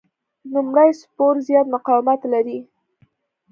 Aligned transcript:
نوموړی 0.53 0.89
سپور 1.01 1.35
زیات 1.47 1.67
مقاومت 1.75 2.21
لري. 2.33 2.59